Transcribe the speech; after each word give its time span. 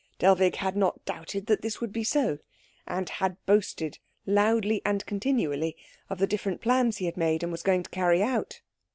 Dellwig 0.17 0.55
had 0.55 0.75
not 0.75 1.05
doubted 1.05 1.45
that 1.45 1.61
this 1.61 1.79
would 1.79 1.93
be 1.93 2.03
so, 2.03 2.39
and 2.87 3.07
had 3.07 3.37
boasted 3.45 3.99
loudly 4.25 4.81
and 4.83 5.05
continually 5.05 5.77
of 6.09 6.17
the 6.17 6.25
different 6.25 6.59
plans 6.59 6.97
he 6.97 7.05
had 7.05 7.17
made 7.17 7.43
and 7.43 7.51
was 7.51 7.61
going 7.61 7.83
to 7.83 7.89
carry 7.91 8.23
out. 8.23 8.61